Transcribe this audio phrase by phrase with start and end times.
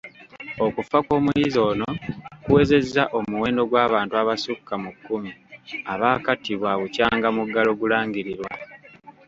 [0.65, 1.89] Okufa kw'omuyizi ono,
[2.43, 5.31] kuwezezza omuwendo gw'abantu abasukka mu kkumi
[5.93, 8.49] abaakattibwa bukyanga muggalo gulangirirwa.